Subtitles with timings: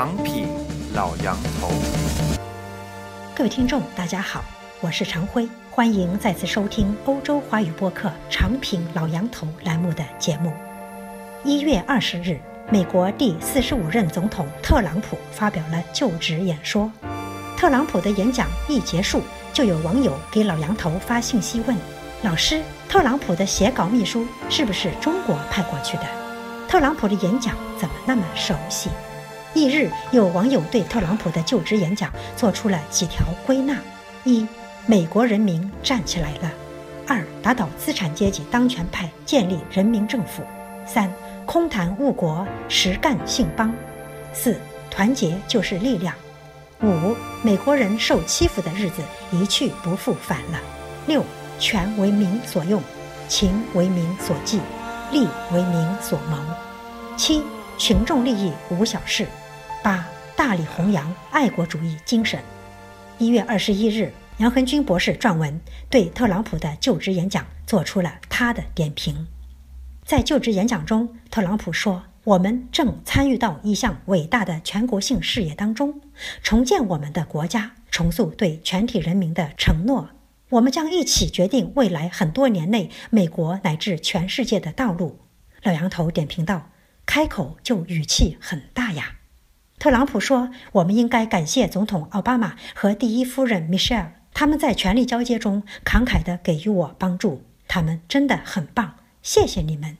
[0.00, 0.48] 长品
[0.94, 1.68] 老杨头。
[3.36, 4.42] 各位听众，大家好，
[4.80, 10.54] 我是常辉，欢迎再次收听欧洲华语播客《长品老杨头》栏目的节目。
[11.44, 12.40] 一月二十日，
[12.70, 16.90] 美国第四十五任总统特朗普发表了就职演说。
[17.54, 19.20] 特朗普的演讲一结束，
[19.52, 21.76] 就有网友给老杨头发信息问
[22.24, 26.04] ：“老师，特朗普的写稿秘书是不是中国派过去的？
[26.66, 28.88] 特朗普的演讲怎么那么熟悉？”
[29.52, 33.76] 翌日，有网友对特朗普的就职演讲做出了几条归纳：
[34.22, 34.46] 一、
[34.86, 36.48] 美国人民站起来了；
[37.08, 40.42] 二、打倒资产阶级当权派，建立人民政府；
[40.86, 41.12] 三、
[41.46, 43.70] 空谈误国，实干兴邦；
[44.32, 44.56] 四、
[44.88, 46.14] 团结就是力量；
[46.82, 50.60] 五、美国人受欺负的日子一去不复返了；
[51.08, 51.24] 六、
[51.58, 52.80] 权为民所用，
[53.26, 54.60] 情为民所寄，
[55.10, 56.36] 利为民所谋；
[57.16, 57.42] 七、
[57.76, 59.26] 群众利益无小事。
[59.82, 62.38] 八大力弘扬爱国主义精神。
[63.18, 69.26] 一月二十一日，杨恒军博士撰文对特朗普的就职演讲做出了他的点评。
[70.04, 76.00] 在就职演讲中，特朗普说：“我们正参与到一项伟大的全国性事业当中，
[76.42, 80.10] 重建我们的国家，重塑对全体人民的承诺。
[80.50, 85.20] 我们将一起决定未来很多年内美国乃至全世界的道路。”
[85.62, 86.70] 老杨头点评道
[87.06, 89.16] ：“开口就语气很大呀。”
[89.80, 99.96] 特朗普说：“我们应该感谢总统奥巴马和第一夫人 Michelle，他们在权力交接中慷慨地给予我帮助，他们真的很棒，谢谢你们。”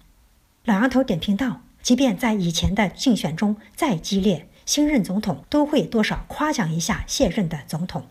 [0.67, 8.07] 老杨头点评道：“即便在以前的竞选中再激烈，新任总统都会多少夸奖一下现任的总统。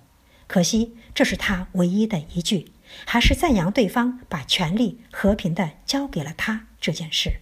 [0.48, 2.72] 可惜这是他唯一的一句，
[3.06, 7.42] 还是赞扬对方把权力和平地交给了他这件事。”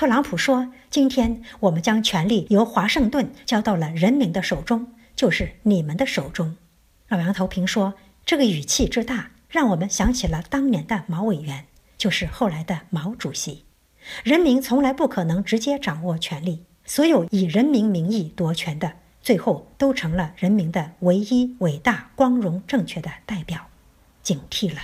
[0.00, 6.56] 特朗普说：“今天我们将权力由华盛顿交到了人民的手中，就是你们的手中。”
[7.08, 7.92] 老杨头评说
[8.24, 11.66] ：“这个语气之大，让我们想起了当年的毛委员，
[11.98, 13.66] 就是后来的毛主席。
[14.24, 18.90] 人民从来不可能直接掌握权力，所有以人民名义夺权的，
[19.20, 23.66] 最后都成了人民的唯一伟大、光荣、正确的代表。
[24.22, 24.80] 警惕了。”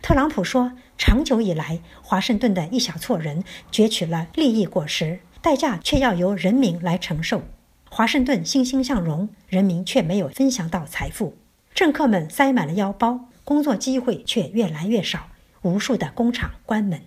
[0.00, 7.42] 特朗普说：“长久以来，华盛顿的一小撮人攫取了利益果实，代价却要由人民来承受。
[7.88, 11.38] 华盛顿欣欣向荣，人民却没有分享到财富。
[11.74, 15.30] 政客们塞满了腰包，工作机会却越来越少，
[15.62, 17.00] 无数的工厂关门。”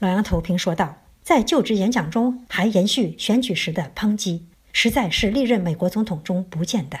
[0.00, 7.00] 老杨头评说道，在就职演讲中还延续选举时的抨击，实在是历任美国总统中不见的。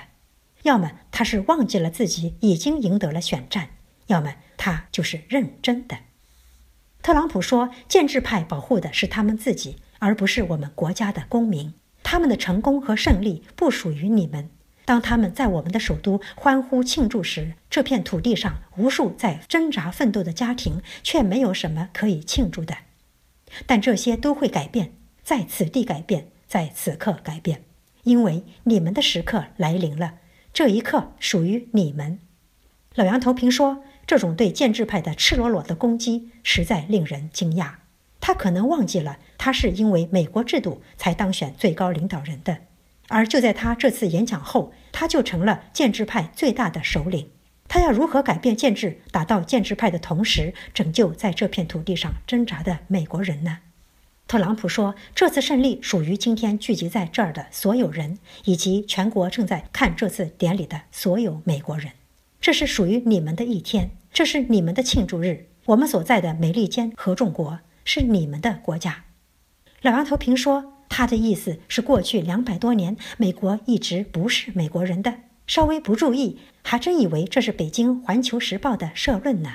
[0.62, 3.68] 要么他是忘记了自己已经赢得了选战，
[4.06, 4.36] 要么。
[4.56, 5.96] 他就是认真的。
[7.02, 11.72] 特朗普说：“建制派保护的是他们自己，而不是我们国家的公民。
[12.02, 14.50] 他们的成功和胜利不属于你们。
[14.84, 22.76] 当他们在我们的首都欢呼庆祝时，这片土地上无数在挣扎奋斗的家庭却没有什么可以庆祝的。
[23.66, 27.64] 但这些都会改变，在此地改变，在此刻改变，
[28.02, 30.16] 因为你们的时刻来临了。
[30.52, 32.18] 这一刻属于你们。”
[32.94, 33.82] 老杨头评说。
[34.10, 37.74] 这种对建制派的赤裸裸的攻击实在令人惊讶。
[38.20, 42.58] 他可能忘记了，他是因为美国制度才当选最高领导人的。
[43.06, 47.30] 而就在他这次演讲后，他就成了建制派最大的首领。
[47.68, 53.58] 他要如何改变建制，打倒建制派的同时，拯救在这片土地上挣扎的美国人呢？
[54.26, 61.92] 特朗普说：“这次胜利属于今天聚集在这儿的所有人，以及全国正在看这次典礼的所有美国人。
[62.40, 69.04] 这是属于你们的一天。”这是你们的庆祝日，我们所在的美利坚合众国是你们的国家。
[69.82, 75.14] 老杨头评说，他的意思是，过去两百多年，美国一直不是美国人的。
[75.46, 79.50] 稍微不注意，还真以为这是北京《环球时报》的社论呢。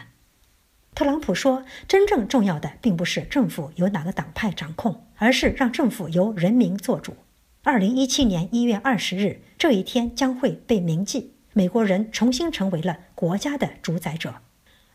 [0.93, 7.17] 特朗普说，真正重要的并不是政府由哪个党派掌控，而是让政府由人民做主。
[7.63, 14.35] 二零一七年一月二十日这一天将会被铭记，美国人重新成为了国家的主宰者。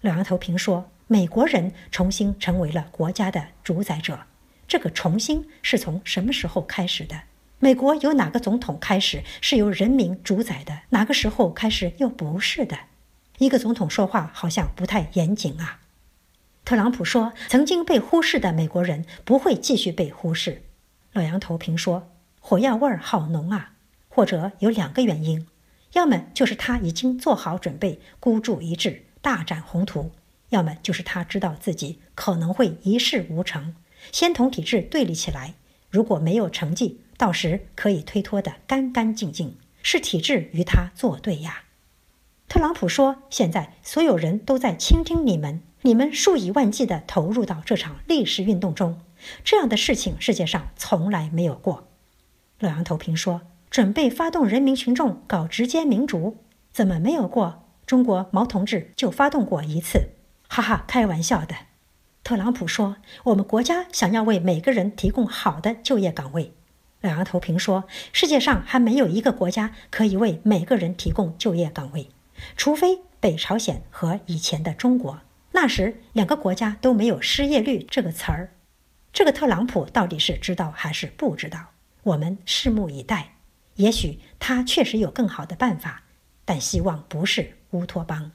[0.03, 4.21] 老杨头评说：“美国人重新成为了国家的主宰者，
[4.67, 7.23] 这个重新是从什么时候开始的？
[7.59, 10.81] 美国由哪个总统开始是由人民主宰的？
[10.89, 12.79] 哪个时候开始又不是的？
[13.37, 15.81] 一个总统说话好像不太严谨啊。”
[16.65, 20.63] 特朗普说：“曾经被忽视的美国人不会继续被忽视。”
[21.13, 22.11] 老杨头评说
[22.41, 23.73] ：“火药味儿好浓啊，
[24.09, 25.47] 或者有两个原因，
[25.93, 30.11] 要么就是他已经做好准备，孤注一掷。”大展宏图，
[30.49, 33.75] 要么就是他知道自己可能会一事无成，
[34.13, 35.55] 先同体制对立起来。
[35.91, 41.65] 如果没有成绩，到时可以推脱得干干净净，是体制与他作对呀。
[42.49, 49.01] 特朗普说：“现在所有人都在倾听你们，你们数以万计地投入到这场历史运动中，
[49.45, 51.89] 这样的事情世界上从来没有过。”
[52.59, 56.39] 洛阳投评说：“准备发动人民群众搞直接民主，
[56.73, 57.70] 怎么没有过？
[57.91, 60.11] 中国毛同志就发动过一次，
[60.47, 61.57] 哈哈，开玩笑的。”
[62.23, 66.53] 特朗普说：“我们国家想要为每个人提供好的就业岗位。”
[67.03, 72.11] 两杨投评说：“世界上还没有一个国家可以为每个人提供就业岗位，
[72.57, 75.23] 除非北朝鲜和以前的中国。
[75.51, 78.53] 那时两个国家都没有失业率这个词儿。
[79.13, 81.71] 这个特朗普到底是知道还是不知道？
[82.05, 83.35] 我们拭目以待。
[83.75, 86.05] 也许他确实有更好的办法，
[86.45, 88.33] 但希望不是乌托邦。”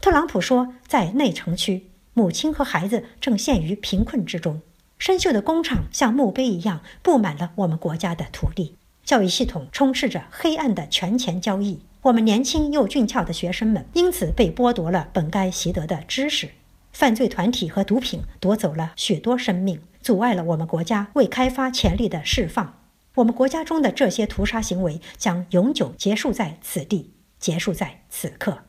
[0.00, 4.60] 特朗普说：“在内城区。”母亲和孩子正陷于贫困之中，
[4.98, 8.74] 生锈的工厂像墓碑一样布满了我们国家的土地，
[9.04, 16.48] 教育系统充斥着黑暗的权钱交易，我们年轻又俊俏的学生们因此被剥夺了本该习得的知识，
[16.92, 22.80] 犯罪团体和毒品夺走了许多生命，阻碍了我们国家未开发潜力的释放。
[23.14, 28.64] 我们国家中的这些屠杀行为将永久结束在此地，结束在此刻。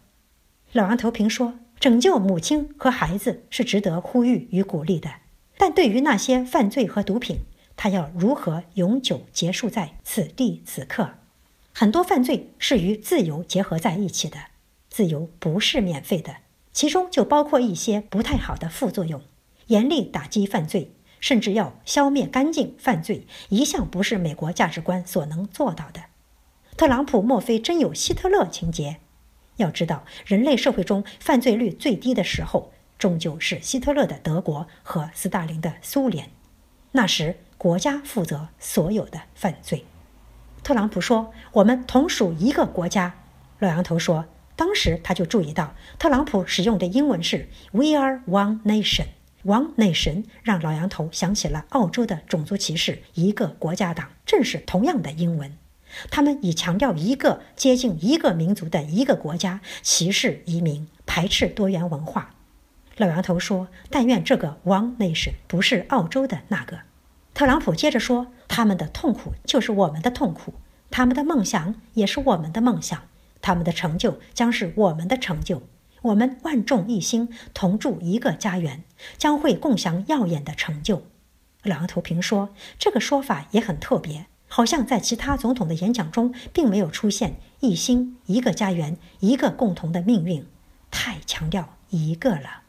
[0.72, 1.60] 老杨投评说。
[1.80, 5.10] 拯救母亲和孩子是值得呼吁与鼓励的，
[5.58, 7.38] 但对于那些犯罪和毒品，
[7.78, 11.12] 他要如何永久结束在此地此刻？
[11.72, 14.38] 很多犯罪是与自由结合在一起的，
[14.90, 16.36] 自由不是免费的，
[16.74, 19.22] 其中就包括一些不太好的副作用。
[19.68, 20.92] 严厉打击犯罪，
[21.22, 26.02] 甚至要消灭干净犯罪，一向不是美国价值观所能做到的。
[26.80, 29.02] 特朗普莫非真有希特勒情节？
[29.58, 36.30] 要知道，人类社会中犯罪率最低的时候，终究是希特勒的德国和斯大林的苏联。
[36.94, 39.84] 那时，国家负责所有的犯罪。
[40.64, 43.14] 特朗普说：“我们同属一个国家。”
[43.60, 44.24] 洛阳头说
[44.56, 49.08] ：“当时他就注意到，特朗普使用的英文是 ‘We are one nation’。
[49.44, 55.58] one nation 让老杨头想起了澳洲的种族歧视——一个国家党，正是同样的英文。”
[56.10, 62.36] 他们以强调一个接近一个民族的一个国家，歧视移民，排斥多元文化。
[62.98, 66.82] 老杨头说：“但愿这个 One Nation 不是澳洲的那个。”
[67.34, 70.56] 特朗普接着说：“他们的痛苦就是我们的痛苦，
[70.92, 73.04] 他们的梦想也是我们的梦想，
[73.42, 75.64] 他们的成就将是我们的成就。
[76.02, 78.84] 我们万众一心，同筑一个家园，
[79.18, 81.04] 将会共享耀眼的成就。”
[81.64, 90.46] 老杨头评说：“这个说法也很特别。”好像在其他总统的演讲中，并没有出现“一心一个家园一个共同的命运”，
[90.92, 92.64] 太强调一个了。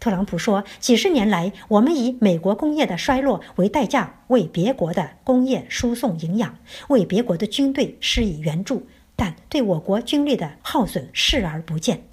[0.00, 6.58] 特朗普说：“几十年来，我们以美国工业的衰落为代价，为别国的工业输送营养，
[6.88, 8.86] 为别国的军队施以援助，
[9.16, 12.04] 但对我国军力的耗损视而不见。”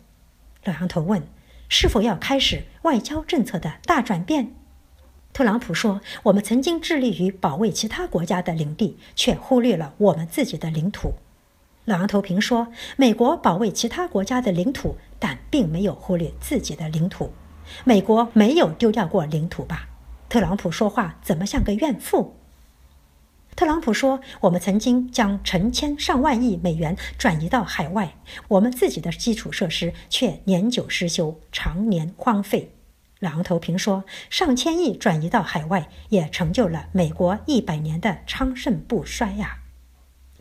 [0.63, 1.21] 老杨头问
[1.67, 4.53] ：“是否要开始外交政策的大转变？”
[5.33, 11.13] 特朗普说：“我们曾经致力于保卫其他国家的领地，却忽略了我们自己的领土。”
[11.85, 12.67] 老杨头评说
[12.97, 17.31] ：“美国保卫其他国家的领土，但并没有忽略自己的领土。
[17.85, 19.87] 美国没有丢掉过领土吧？”
[20.27, 22.35] 特朗普说话怎么像个怨妇？
[23.55, 28.15] 特朗普说：“我们曾经将成千上万亿美元转移到海外，
[28.49, 32.71] 我们自己的基础设施却年久失修，常年荒废。”
[33.21, 39.59] 狼头平说：“上千亿转移到海外，也成就了美国一百年的昌盛不衰呀。”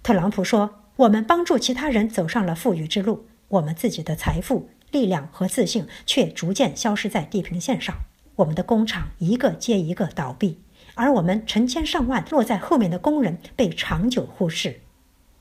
[0.03, 7.95] 特朗普说：“我们帮助其他人走上了富裕之路，我们自己的财富、力量和自信却逐渐消失在地平线上。
[8.37, 10.63] 我们的工厂一个接一个倒闭，
[10.95, 14.81] 而我们成千上万落在后面的工人被长久忽视。”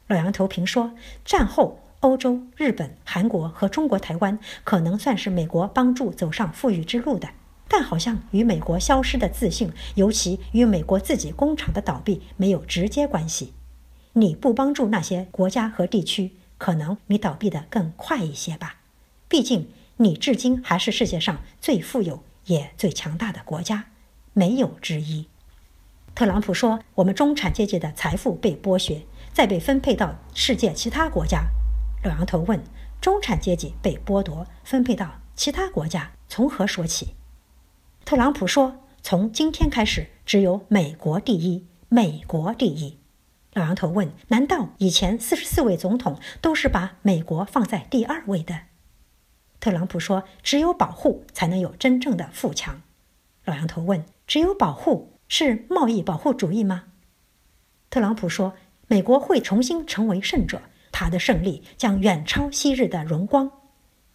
[0.08, 0.91] 老杨头平说
[1.24, 7.29] ：“战后。”欧洲、日本、韩国和中国台湾可能算是美国帮助走上富裕之路的，
[7.68, 13.53] 但好像与美国消失的自信，尤其与美国自己工厂的倒闭没有直接关系。
[14.13, 18.77] 你不帮助那些国家和地区，可能你倒闭的更快一些吧。
[19.27, 23.88] 毕竟你至今还是世界上最富有也最强大的国家，
[24.32, 25.27] 没有之一。
[26.15, 31.44] 特朗普说：“我们中产阶级的财富被剥削，再被分配到世界其他国家。”
[32.03, 32.63] 老杨头问
[33.01, 37.15] ：“中产阶级被剥夺，分配到其他国家，从何说起？”
[38.06, 43.00] 特朗普说：“从今天开始，只有美国第一，美国第一。”
[43.53, 48.62] 老杨头问：“难道以前四十四位总统都是把美国放在第二位的？”
[49.60, 52.82] 特朗普说：“只有保护，才能有真正的富强。”
[53.44, 56.86] 老杨头问：“只有保护是贸易保护主义吗？”
[57.89, 58.53] 特朗普说，
[58.88, 60.62] 美国会重新成为胜者，
[61.00, 63.50] 他的胜利将远超昔日的荣光。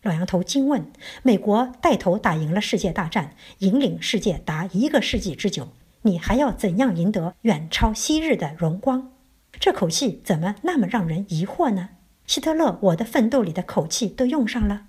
[0.02, 0.92] 老杨头惊问
[1.24, 5.68] ：“美国带头打赢了世界大战，引领世界达一个世纪之久，
[6.02, 9.10] 你还要怎样赢得远超昔日的荣光？”
[9.58, 11.88] 这口气怎么那么让人疑惑呢？
[12.26, 14.82] 希特勒“我的奋斗”里的口气都用上了。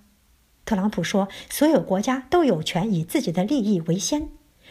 [0.65, 4.27] 特朗普说：“所有国家都有权以自己的利益为先。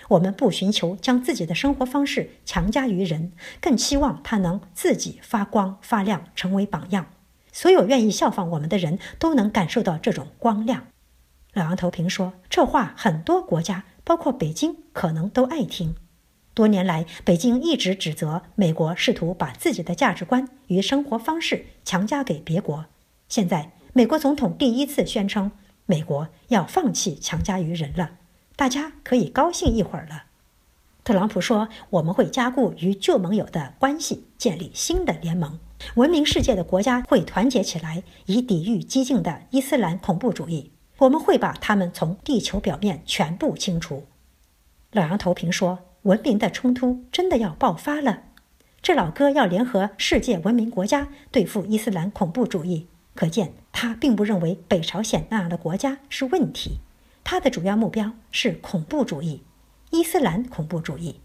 [0.09, 7.07] 我们不寻求将自己的生活方式强加于人，更期望他能自己发光发亮，成为榜样。
[7.55, 10.89] 所有愿意效仿我们的人都能感受到这种光亮。”
[11.55, 15.95] 老杨头评说：“这话很多国家，包括北京，可能都爱听。
[16.53, 22.85] 多年来，北京一直指责美国试图把自己的价值观与生活方式强加给别国。
[23.29, 25.51] 现在，美国总统第一次宣称。”
[25.87, 28.13] 美国要放弃强加于人了，
[28.57, 30.25] 大家可以高兴一会儿了。
[31.05, 35.59] 特朗普说：“我们会加固与旧盟友的关系，建立新的联盟。
[35.95, 40.73] 文明世界的国家会团结起来，以抵御激进的伊斯兰恐怖主义。
[40.99, 44.07] 我们会把他们从地球表面全部清除。”
[44.93, 48.25] 老杨头评说：“文明的冲突真的要爆发了，
[48.81, 56.79] 这老哥要联合世界文明国家对付伊斯兰恐怖主义。”可见，他并不认为北朝鲜那样的国家是问题，
[57.23, 59.43] 他的主要目标是恐怖主义，
[59.91, 61.21] 伊斯兰恐怖主义。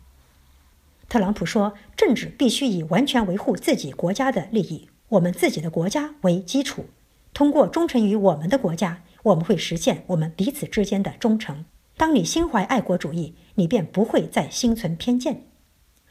[1.09, 6.85] 特朗普说，政治必须以完全维护自己国家的利益，我们自己的国家为基础。
[7.33, 11.65] 通过忠诚于我们的国家，我们会实现我们彼此之间的忠诚。
[11.97, 15.47] 当你心怀爱国主义，你便不会再心存偏见。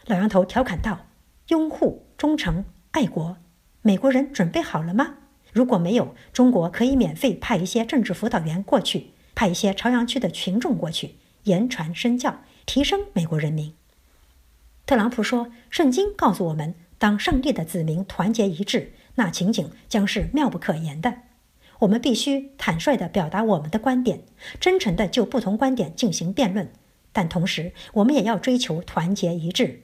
[0.06, 1.06] 老杨头调侃道
[1.46, 3.36] ：“拥护、忠诚、爱国，
[3.82, 5.14] 美国人准备好了吗？”
[5.52, 11.14] 如果没有，中国可以免费派一些政治辅导员过去，派一些朝阳区的群众过去，
[11.44, 13.77] 言传身教，提升美国人民。
[14.88, 21.14] 特朗普说：“圣经告诉我们，当上帝的子民团结一致，那情景将是妙不可言的。
[21.80, 24.22] 我们必须坦率地表达我们的观点，
[24.58, 26.72] 真诚地就不同观点进行辩论，
[27.12, 29.82] 但同时我们也要追求团结一致。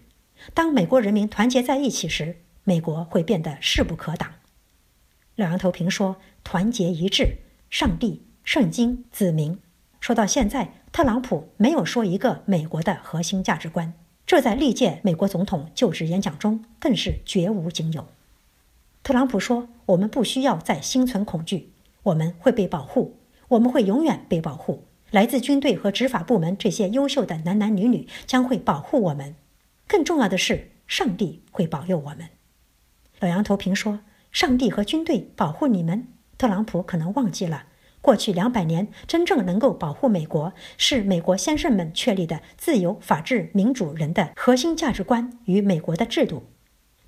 [0.55, 4.31] 当美国人民团结在一起时，美国会变得势不可挡。”
[5.37, 9.61] 老杨头评说：“团结一致，上帝、圣经、子民。”
[10.01, 13.93] 说到现在，特朗普没有说一个美国的核心价值观，
[14.35, 18.09] 这在历届美国总统就职演讲中更是绝无仅有。
[19.05, 21.71] 特朗普说：“我们不需要再心存恐惧，
[22.03, 23.15] 我们会被保护，
[23.47, 24.89] 我们会永远被保护。
[25.13, 29.37] 来自军队和执法部门这些优秀的男男女女将会保护我们。
[29.87, 32.31] 更重要的是，上帝会保佑我们。”
[33.21, 34.01] 老杨头评说。
[34.33, 37.67] 上帝和军队保护你们，特朗普可能忘记了，
[38.05, 46.43] 过去两百年真正能够保护美国，是美国先生们确立的自由、法治、民主人的核心价值观与美国的制度。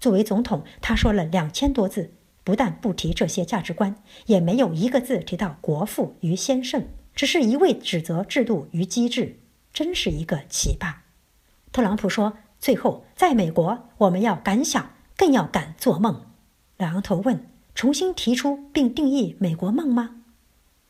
[0.00, 9.40] 作为总统，他说了两千多字，不但不提这些价值观，也没有一个字提到国父与先圣，只是一味指责制度与机制，
[9.74, 10.94] 真是一个奇葩。
[11.72, 16.22] 特朗普说：“最后，在美国，我们要敢想，更要敢做梦。”
[16.78, 20.15] 老杨头问：“重新提出并定义美国梦吗？”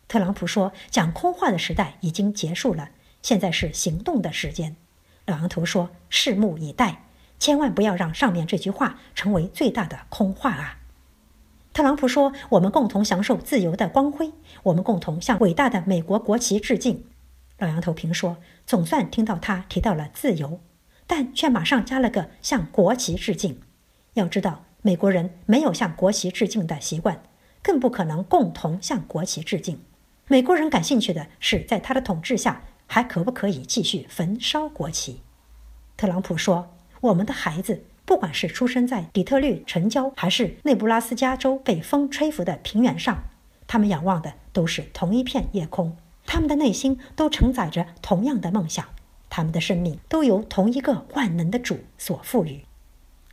[0.08, 2.90] 特朗普说：“讲空话的时代已经结束了，
[3.22, 4.76] 现在是行动的时间。”
[5.26, 7.06] 老杨头说：“拭目以待，
[7.38, 10.78] 千万不要让上面这句话成为最大的空话啊！”
[11.74, 14.32] 特朗普说：“我们共同享受自由的光辉，
[14.62, 17.04] 我们共同向伟大的美国国旗致敬。”
[17.58, 18.36] 老杨头评说
[18.66, 20.60] ：“总算听到他提到了自由，
[21.06, 23.60] 但却马上加了个向国旗致敬。
[24.14, 27.20] 要知道。”美国人没有向国旗致敬的习惯，
[27.60, 29.80] 更不可能共同向国旗致敬。
[30.28, 35.20] 美国人感兴趣的是，在他的统治下还可不可以继续焚烧国旗。
[35.96, 43.22] 特朗普说：“我们的孩子，不管是出生在底特律城郊，还是内布拉斯加州被风吹拂的平原上，
[43.68, 48.84] 他们仰望的都是同一片夜空，他们的内心都承载着同样的梦想，
[49.30, 52.64] 他们的生命都由同一个万能的主所赋予。”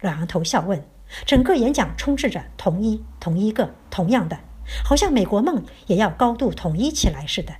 [0.02, 0.84] 老杨头笑问。
[1.28, 4.40] 整个演讲充斥着同一、同一个、同样的，
[4.84, 7.56] 好像美国梦也要高度统一起来似的，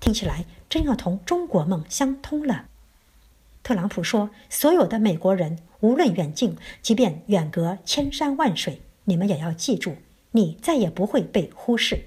[0.00, 2.66] 听起来真要同中国梦相通了。
[3.62, 9.96] 特朗普说：“所有的美国人，无论远近，即便远隔千山万水，你们也要记住，
[10.32, 12.06] 你再也不会被忽视。”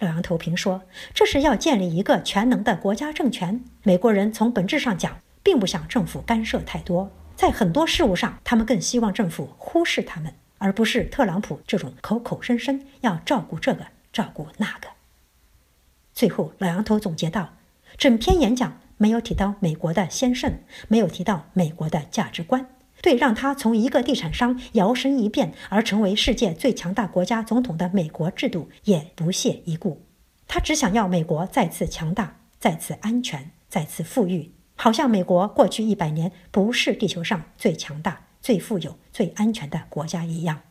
[0.00, 3.62] 老杨头评说：“这是要建立一个全能的国家政权。
[3.82, 14.88] 美国人从本质上讲，并不想政府干涉太多。”在很多事物上，他们更希望政府忽视他们，而不是特朗普这种口口声声要照顾这个、照顾那个。
[16.14, 17.54] 最后，老杨头总结道：
[17.96, 22.68] 整篇演讲没有提到美国的先圣，没有提到美国的价值观，
[23.00, 30.04] 对让他从一个地产商摇身一变而成为世界最强大国家总统的美国制度也不屑一顾。
[30.46, 40.62] 他只想要美国再次强大、再次安全、再次富裕，好像美国过去一百年不是地球上最强大、最富有、最安全的国家一样。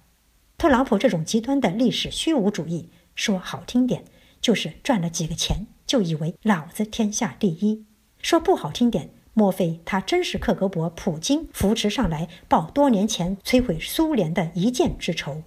[0.57, 4.03] 特朗普这种极端的历史虚无主义，说好听点
[4.41, 7.85] 就是赚了几个钱就以为老子天下第一；
[8.21, 9.11] 说不好听点。
[9.35, 15.43] 莫非他真是克格勃普京扶持上来报多年前摧毁苏联的一箭之仇？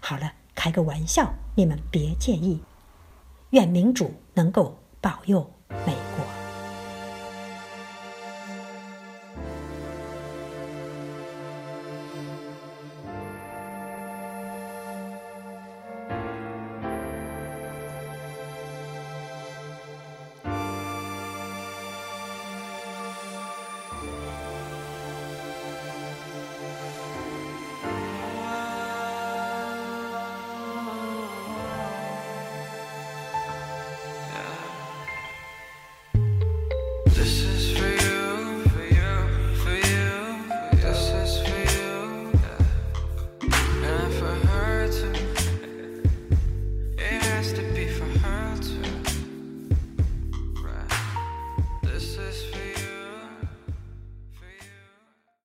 [0.00, 2.60] 好了，开个玩笑，你们别介意。
[3.50, 5.50] 愿民主能够保佑
[5.86, 5.94] 美